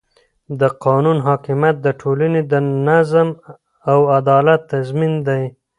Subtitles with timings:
[0.59, 2.53] د قانون حاکمیت د ټولنې د
[2.87, 3.27] نظم
[3.91, 5.43] او عدالت تضمین دی